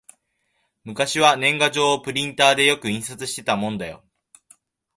[0.83, 4.03] 昔は年賀状をプリンターでよく印刷したもんだよ